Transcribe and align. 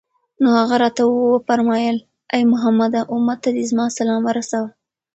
نو 0.41 0.47
هغه 0.59 0.75
راته 0.83 1.01
وفرمايل: 1.35 1.97
اې 2.33 2.41
محمد! 2.53 2.93
أمت 3.15 3.37
ته 3.43 3.49
دي 3.55 3.63
زما 3.71 3.85
سلام 3.97 4.21
ورسوه 4.25 4.67